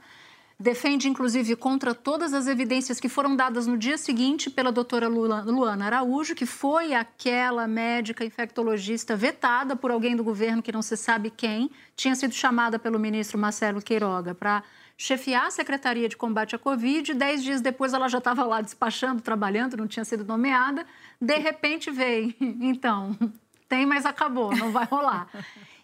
[0.60, 5.86] defende inclusive contra todas as evidências que foram dadas no dia seguinte pela doutora Luana
[5.86, 11.30] Araújo, que foi aquela médica infectologista vetada por alguém do governo que não se sabe
[11.30, 14.62] quem, tinha sido chamada pelo ministro Marcelo Queiroga para
[14.98, 17.14] chefiar a Secretaria de Combate à Covid.
[17.14, 20.86] Dez dias depois ela já estava lá despachando, trabalhando, não tinha sido nomeada.
[21.22, 22.36] De repente veio.
[22.62, 23.18] Então,
[23.70, 25.30] tem, mas acabou, não vai rolar.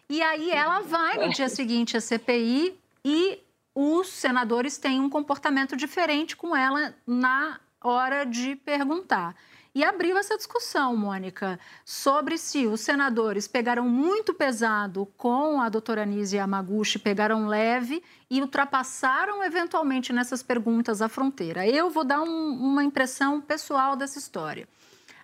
[0.10, 3.40] E aí ela vai no dia seguinte à CPI e
[3.76, 9.36] os senadores têm um comportamento diferente com ela na hora de perguntar.
[9.76, 16.04] E abriu essa discussão, Mônica, sobre se os senadores pegaram muito pesado com a doutora
[16.04, 21.68] Anise Yamaguchi, pegaram leve e ultrapassaram eventualmente nessas perguntas a fronteira.
[21.68, 24.66] Eu vou dar um, uma impressão pessoal dessa história.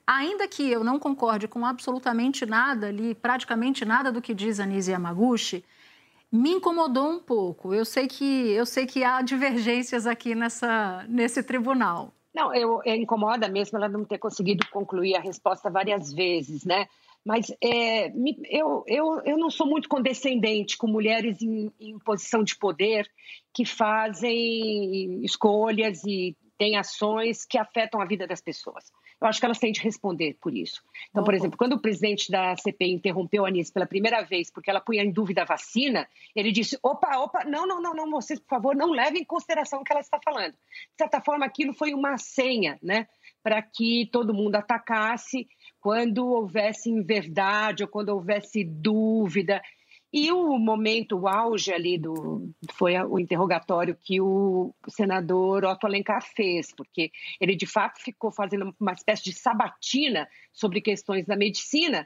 [0.05, 4.91] Ainda que eu não concorde com absolutamente nada ali, praticamente nada do que diz Anise
[4.91, 5.63] Yamaguchi,
[6.32, 7.74] me incomodou um pouco.
[7.74, 12.13] Eu sei que eu sei que há divergências aqui nessa nesse tribunal.
[12.34, 16.88] Não, eu, eu incomoda mesmo ela não ter conseguido concluir a resposta várias vezes, né?
[17.26, 22.41] Mas é, me, eu, eu, eu não sou muito condescendente com mulheres em, em posição
[22.44, 23.08] de poder
[23.54, 29.45] que fazem escolhas e têm ações que afetam a vida das pessoas eu acho que
[29.45, 30.81] elas têm de responder por isso.
[31.10, 34.69] Então, por exemplo, quando o presidente da CPI interrompeu a Anice pela primeira vez porque
[34.69, 38.39] ela punha em dúvida a vacina, ele disse: opa, opa, não, não, não, não, vocês,
[38.39, 40.53] por favor, não levem em consideração o que ela está falando.
[40.53, 43.07] De certa forma, aquilo foi uma senha, né,
[43.43, 45.47] para que todo mundo atacasse
[45.79, 49.62] quando houvesse verdade ou quando houvesse dúvida.
[50.13, 56.21] E o momento, o auge ali do foi o interrogatório que o senador Otto Alencar
[56.21, 62.06] fez, porque ele de fato ficou fazendo uma espécie de sabatina sobre questões da medicina.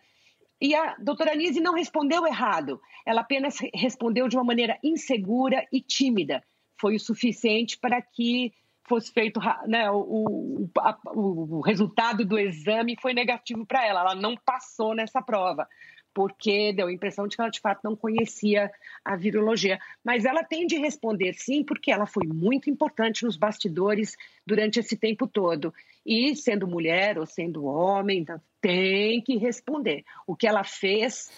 [0.61, 5.81] E a doutora Anise não respondeu errado, ela apenas respondeu de uma maneira insegura e
[5.81, 6.43] tímida.
[6.79, 8.53] Foi o suficiente para que
[8.87, 14.35] fosse feito né, o, o, o resultado do exame foi negativo para ela, ela não
[14.37, 15.67] passou nessa prova
[16.15, 18.71] porque deu a impressão de que ela de fato não conhecia
[19.03, 19.77] a virologia.
[20.01, 24.15] Mas ela tem de responder sim, porque ela foi muito importante nos bastidores
[24.47, 25.73] durante esse tempo todo.
[26.05, 30.05] E sendo mulher ou sendo homem, então, tem que responder.
[30.25, 31.29] O que ela fez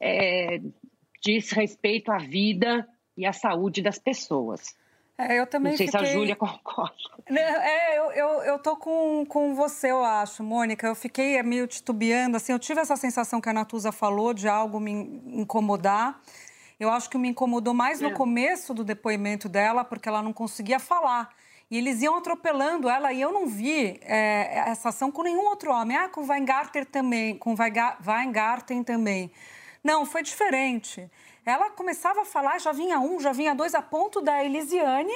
[0.00, 0.60] é,
[1.22, 4.74] diz respeito à vida e à saúde das pessoas.
[5.28, 6.06] É, eu também Não sei fiquei...
[6.06, 6.94] se a Júlia concorda.
[7.28, 10.86] Né, é, eu, eu, eu tô com, com você, eu acho, Mônica.
[10.86, 14.80] Eu fiquei meio titubeando, assim, eu tive essa sensação que a Natuza falou de algo
[14.80, 16.20] me incomodar.
[16.78, 18.12] Eu acho que me incomodou mais no é.
[18.12, 21.28] começo do depoimento dela, porque ela não conseguia falar.
[21.70, 25.70] E eles iam atropelando ela, e eu não vi é, essa ação com nenhum outro
[25.70, 25.96] homem.
[25.96, 29.30] Ah, com Weingarten também, com Weingarten também.
[29.84, 31.08] Não, foi diferente
[31.44, 35.12] ela começava a falar, já vinha um, já vinha dois, a ponto da Elisiane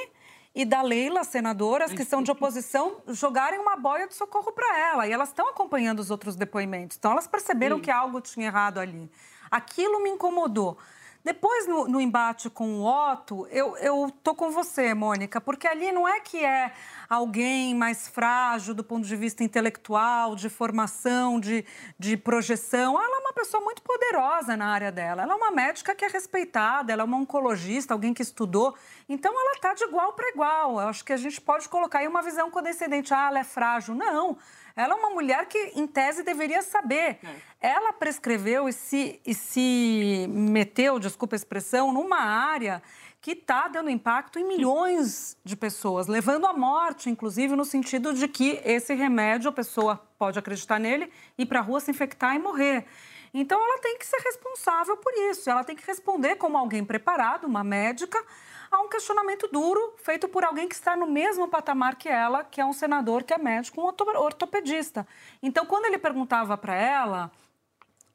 [0.53, 5.07] e da Leila, senadoras que são de oposição, jogarem uma boia de socorro para ela.
[5.07, 6.95] E elas estão acompanhando os outros depoimentos.
[6.97, 7.81] Então, elas perceberam Sim.
[7.83, 9.11] que algo tinha errado ali.
[9.51, 10.77] Aquilo me incomodou.
[11.25, 15.91] Depois, no, no, embate com o Otto, eu, eu tô com você, Mônica, porque ali
[15.91, 16.71] não é que é
[17.09, 21.65] alguém mais frágil do ponto de vista intelectual, de formação, de,
[21.97, 23.01] de projeção.
[23.01, 23.14] Ela
[23.45, 25.21] pessoa muito poderosa na área dela.
[25.21, 28.75] Ela é uma médica que é respeitada, ela é uma oncologista, alguém que estudou.
[29.07, 30.81] Então, ela está de igual para igual.
[30.81, 33.13] Eu acho que a gente pode colocar aí uma visão condescendente.
[33.13, 33.93] Ah, ela é frágil.
[33.93, 34.37] Não.
[34.75, 37.19] Ela é uma mulher que, em tese, deveria saber.
[37.23, 37.69] É.
[37.69, 42.81] Ela prescreveu e se, e se meteu, desculpa a expressão, numa área
[43.21, 48.27] que está dando impacto em milhões de pessoas, levando à morte, inclusive, no sentido de
[48.27, 52.39] que esse remédio a pessoa pode acreditar nele, ir para a rua se infectar e
[52.39, 52.85] morrer.
[53.37, 55.49] Então, ela tem que ser responsável por isso.
[55.49, 58.17] Ela tem que responder como alguém preparado, uma médica,
[58.71, 62.61] a um questionamento duro feito por alguém que está no mesmo patamar que ela, que
[62.61, 65.05] é um senador, que é médico, um ortopedista.
[65.43, 67.29] Então, quando ele perguntava para ela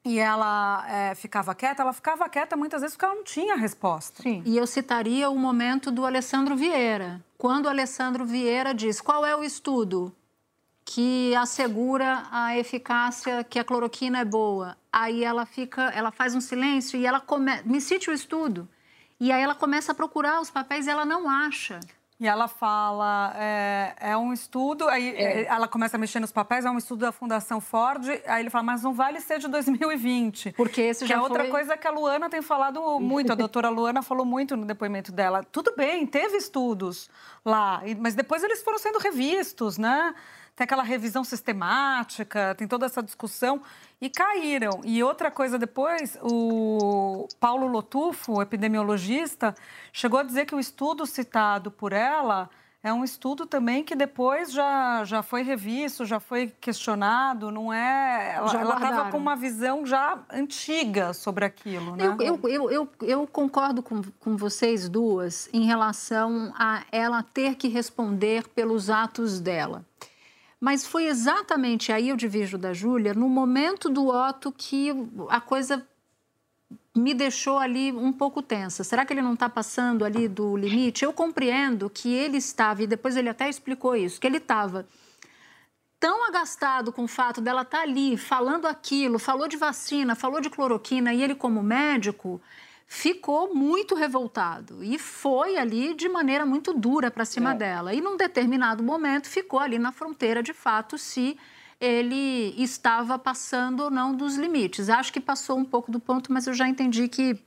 [0.03, 4.23] e ela é, ficava quieta, ela ficava quieta muitas vezes porque ela não tinha resposta.
[4.23, 4.41] Sim.
[4.43, 7.23] E eu citaria o momento do Alessandro Vieira.
[7.37, 10.11] Quando o Alessandro Vieira diz qual é o estudo
[10.93, 16.41] que assegura a eficácia, que a cloroquina é boa, aí ela fica, ela faz um
[16.41, 17.61] silêncio e ela come...
[17.63, 18.67] me cite o estudo.
[19.17, 21.79] E aí ela começa a procurar os papéis e ela não acha.
[22.19, 25.45] E ela fala, é, é um estudo, aí é.
[25.45, 28.63] ela começa a mexer nos papéis, é um estudo da Fundação Ford, aí ele fala,
[28.65, 30.51] mas não vale ser de 2020.
[30.51, 31.51] Porque esse já que é outra foi...
[31.51, 35.41] coisa que a Luana tem falado muito, a doutora Luana falou muito no depoimento dela.
[35.51, 37.09] Tudo bem, teve estudos
[37.45, 40.13] lá, mas depois eles foram sendo revistos, né?
[40.55, 43.61] Tem aquela revisão sistemática, tem toda essa discussão,
[43.99, 44.81] e caíram.
[44.83, 49.55] E outra coisa depois, o Paulo Lotufo, epidemiologista,
[49.93, 52.49] chegou a dizer que o estudo citado por ela
[52.83, 58.37] é um estudo também que depois já, já foi revisto, já foi questionado, não é...
[58.37, 62.05] Ela estava com uma visão já antiga sobre aquilo, né?
[62.05, 67.53] Eu, eu, eu, eu, eu concordo com, com vocês duas em relação a ela ter
[67.53, 69.85] que responder pelos atos dela.
[70.61, 74.89] Mas foi exatamente aí eu divido da Júlia, no momento do Otto que
[75.27, 75.83] a coisa
[76.95, 78.83] me deixou ali um pouco tensa.
[78.83, 81.03] Será que ele não está passando ali do limite?
[81.03, 84.87] Eu compreendo que ele estava, e depois ele até explicou isso, que ele estava
[85.99, 90.41] tão agastado com o fato dela estar tá ali falando aquilo, falou de vacina, falou
[90.41, 92.39] de cloroquina, e ele como médico
[92.93, 97.55] ficou muito revoltado e foi ali de maneira muito dura para cima é.
[97.55, 97.93] dela.
[97.93, 101.37] E num determinado momento ficou ali na fronteira de fato se
[101.79, 104.89] ele estava passando ou não dos limites.
[104.89, 107.39] Acho que passou um pouco do ponto, mas eu já entendi que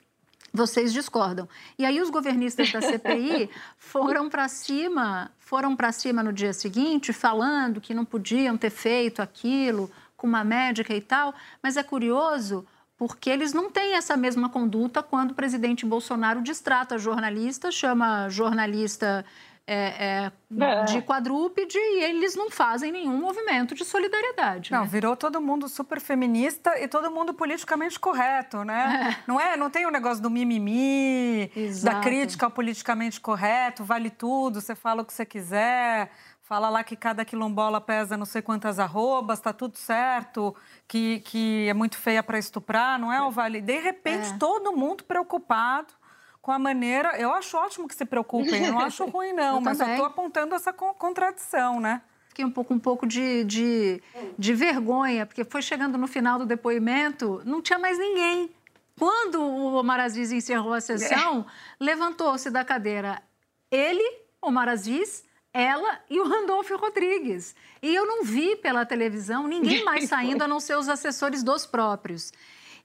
[0.51, 1.47] vocês discordam.
[1.79, 7.13] E aí os governistas da CPI foram para cima, foram para cima no dia seguinte,
[7.13, 11.35] falando que não podiam ter feito aquilo com uma médica e tal.
[11.63, 12.67] Mas é curioso
[13.07, 19.27] porque eles não têm essa mesma conduta quando o presidente Bolsonaro distrata jornalista, chama jornalista
[19.67, 20.85] é, é, é.
[20.85, 24.73] de quadrúpede e eles não fazem nenhum movimento de solidariedade.
[24.73, 24.89] Não, né?
[24.91, 29.19] virou todo mundo super feminista e todo mundo politicamente correto, né?
[29.21, 29.23] É.
[29.29, 29.55] Não é?
[29.55, 31.97] Não tem o negócio do mimimi, Exato.
[31.97, 36.11] da crítica ao politicamente correto, vale tudo, você fala o que você quiser.
[36.45, 40.55] Fala lá que cada quilombola pesa não sei quantas arrobas, tá tudo certo,
[40.87, 43.63] que, que é muito feia para estuprar, não é, o Vale?
[43.63, 44.37] De repente, é.
[44.37, 45.95] todo mundo preocupado
[46.43, 47.19] com a maneira.
[47.19, 49.95] Eu acho ótimo que se preocupem, não acho ruim, não, eu mas também.
[49.95, 52.03] eu estou apontando essa contradição, né?
[52.29, 54.03] Fiquei um pouco, um pouco de, de,
[54.39, 58.55] de vergonha, porque foi chegando no final do depoimento, não tinha mais ninguém.
[58.99, 61.83] Quando o Omar Aziz encerrou a sessão, é.
[61.83, 63.23] levantou-se da cadeira
[63.71, 64.05] ele,
[64.43, 67.55] Omar Aziz, ela e o Randolfo Rodrigues.
[67.81, 71.65] E eu não vi pela televisão ninguém mais saindo a não ser os assessores dos
[71.65, 72.33] próprios.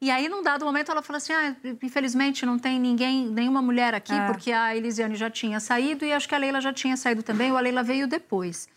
[0.02, 3.94] E aí, num dado momento, ela falou assim: ah, infelizmente não tem ninguém, nenhuma mulher
[3.94, 4.28] aqui, é.
[4.28, 7.52] porque a Elisiane já tinha saído e acho que a Leila já tinha saído também,
[7.52, 8.70] ou a Leila veio depois.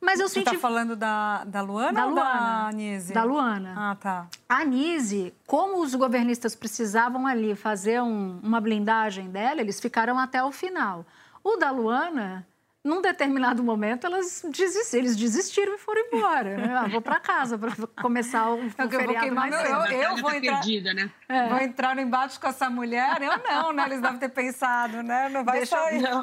[0.00, 0.48] Mas eu Você senti.
[0.48, 3.12] Você está falando da, da Luana da ou Luana, da Anise?
[3.12, 3.74] Da Luana.
[3.76, 4.26] Ah, tá.
[4.48, 10.42] A Anise, como os governistas precisavam ali fazer um, uma blindagem dela, eles ficaram até
[10.42, 11.04] o final.
[11.44, 12.46] O da Luana,
[12.82, 14.94] num determinado momento, elas desist...
[14.94, 16.56] eles desistiram e foram embora.
[16.56, 16.70] Né?
[16.80, 19.86] Ah, vou para casa para começar o, o feriado mais cedo.
[19.92, 21.10] Eu, eu vou entrar, perdida, né?
[21.28, 21.48] É.
[21.48, 23.20] vou entrar no embate com essa mulher.
[23.20, 23.84] Eu não, né?
[23.86, 25.28] Eles devem ter pensado, né?
[25.28, 26.00] Não vai Deixa, sair.
[26.00, 26.20] Não.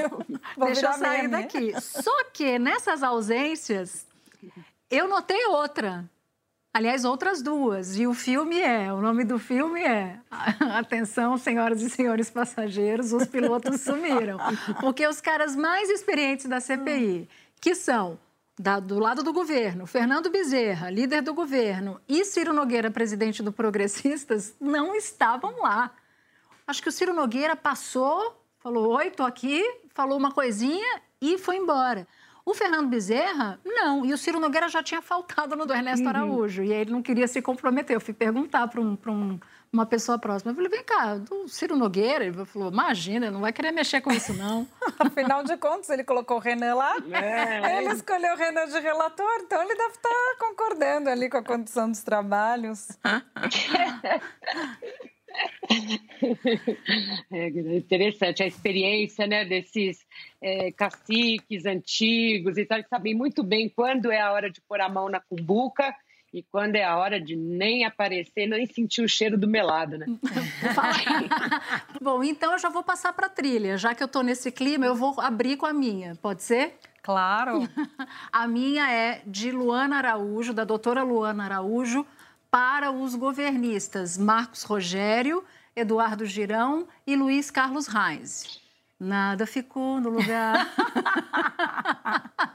[0.65, 1.43] Deixa eu sair meme.
[1.43, 1.73] daqui.
[1.79, 4.07] Só que nessas ausências,
[4.89, 6.09] eu notei outra.
[6.77, 7.97] Aliás, outras duas.
[7.97, 10.19] E o filme é, o nome do filme é
[10.77, 14.37] Atenção, senhoras e senhores passageiros, os pilotos sumiram.
[14.79, 17.27] Porque os caras mais experientes da CPI,
[17.59, 18.19] que são
[18.59, 23.51] da, do lado do governo, Fernando Bezerra, líder do governo, e Ciro Nogueira, presidente do
[23.51, 25.91] Progressistas, não estavam lá.
[26.67, 29.63] Acho que o Ciro Nogueira passou, falou: Oi, tô aqui,
[29.95, 32.07] falou uma coisinha e foi embora.
[32.47, 34.05] O Fernando Bezerra, não.
[34.05, 36.09] E o Ciro Nogueira já tinha faltado no do Ernesto uhum.
[36.09, 36.63] Araújo.
[36.63, 37.93] E aí ele não queria se comprometer.
[37.93, 39.37] Eu fui perguntar para um, um,
[39.69, 40.51] uma pessoa próxima.
[40.51, 42.23] Eu falei, vem cá, do Ciro Nogueira?
[42.23, 44.65] Ele falou, imagina, não vai querer mexer com isso, não.
[44.97, 46.95] Afinal de contas, ele colocou o Renan lá.
[47.11, 47.67] É.
[47.83, 51.91] Ele escolheu o Renan de relator, então ele deve estar concordando ali com a condição
[51.91, 52.97] dos trabalhos.
[57.31, 60.05] É interessante a experiência né, desses
[60.41, 64.81] é, caciques antigos e tal, que sabem muito bem quando é a hora de pôr
[64.81, 65.93] a mão na cumbuca
[66.33, 70.05] e quando é a hora de nem aparecer, nem sentir o cheiro do melado, né?
[72.01, 73.77] Bom, então eu já vou passar para a trilha.
[73.77, 76.15] Já que eu estou nesse clima, eu vou abrir com a minha.
[76.21, 76.77] Pode ser?
[77.01, 77.61] Claro.
[78.31, 82.05] a minha é de Luana Araújo, da doutora Luana Araújo,
[82.49, 85.43] para os governistas Marcos Rogério,
[85.75, 88.61] Eduardo Girão e Luiz Carlos Reis.
[88.99, 90.67] Nada ficou no lugar.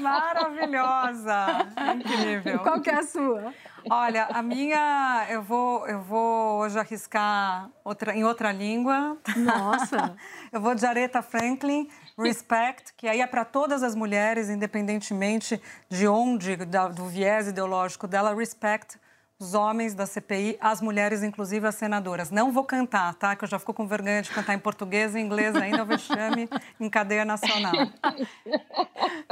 [0.00, 2.60] Maravilhosa, incrível.
[2.60, 3.52] Qual que é a sua?
[3.90, 9.18] Olha, a minha eu vou eu vou hoje arriscar outra em outra língua.
[9.36, 10.16] Nossa.
[10.52, 11.88] eu vou de Aretha Franklin,
[12.18, 18.34] Respect, que aí é para todas as mulheres, independentemente de onde, do viés ideológico dela,
[18.34, 18.98] Respect
[19.40, 22.30] os homens da CPI, as mulheres, inclusive as senadoras.
[22.30, 23.36] Não vou cantar, tá?
[23.36, 26.48] Que eu já fico com vergonha de cantar em português e inglês ainda, o vexame
[26.80, 27.72] em cadeia nacional.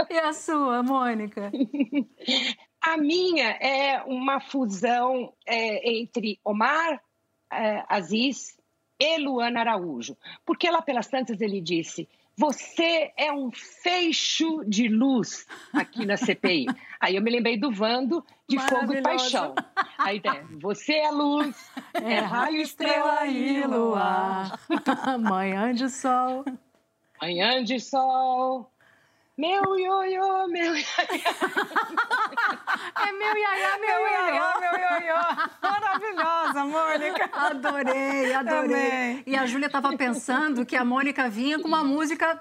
[0.09, 1.51] E a sua, Mônica?
[2.80, 7.03] A minha é uma fusão é, entre Omar
[7.53, 8.57] é, Aziz
[9.01, 10.16] e Luana Araújo.
[10.45, 16.66] Porque lá pelas tantas ele disse você é um feixo de luz aqui na CPI.
[17.01, 19.55] Aí eu me lembrei do Vando de Fogo e Paixão.
[19.97, 24.61] A ideia, você é luz, é, é raio, estrela e luar.
[25.18, 26.45] Manhã de sol.
[27.20, 28.70] Manhã de sol.
[29.39, 31.34] Meu ioiô, meu iaiá.
[33.07, 35.20] É meu iaiá, meu iaiá, meu ioiô.
[35.62, 37.30] Maravilhosa, Mônica.
[37.32, 38.62] Adorei, adorei.
[38.62, 39.22] Também.
[39.26, 42.41] E a Júlia estava pensando que a Mônica vinha com uma música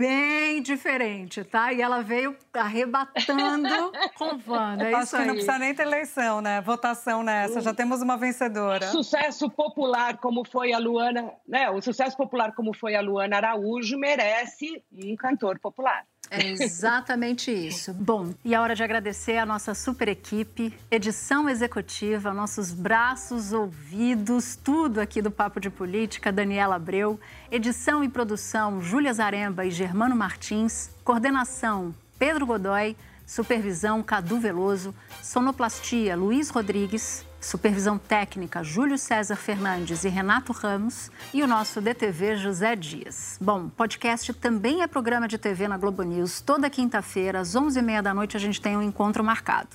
[0.00, 1.74] bem diferente, tá?
[1.74, 4.84] E ela veio arrebatando com Wanda.
[4.84, 5.26] É Acho isso que aí.
[5.28, 6.62] não precisa nem ter eleição, né?
[6.62, 7.60] Votação nessa.
[7.60, 8.86] Já temos uma vencedora.
[8.86, 11.68] Sucesso popular como foi a Luana, né?
[11.68, 16.06] O sucesso popular como foi a Luana Araújo merece um cantor popular.
[16.30, 17.92] É exatamente isso.
[17.98, 24.56] Bom, e a hora de agradecer a nossa super equipe, edição executiva, nossos braços, ouvidos,
[24.56, 27.18] tudo aqui do Papo de Política, Daniela Abreu,
[27.50, 36.16] edição e produção, Júlia Zaremba e Germano Martins, coordenação, Pedro Godoy, supervisão, Cadu Veloso, sonoplastia,
[36.16, 42.76] Luiz Rodrigues, Supervisão técnica Júlio César Fernandes e Renato Ramos e o nosso DTV José
[42.76, 43.38] Dias.
[43.40, 46.40] Bom, podcast também é programa de TV na Globo News.
[46.40, 49.70] Toda quinta-feira, às 11h30 da noite, a gente tem um encontro marcado.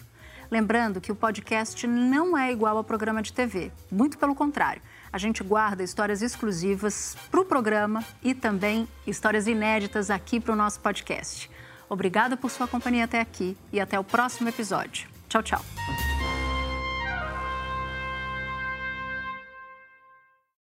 [0.50, 4.82] Lembrando que o podcast não é igual ao programa de TV, muito pelo contrário.
[5.12, 10.56] A gente guarda histórias exclusivas para o programa e também histórias inéditas aqui para o
[10.56, 11.50] nosso podcast.
[11.90, 15.08] Obrigada por sua companhia até aqui e até o próximo episódio.
[15.30, 16.15] Tchau, tchau.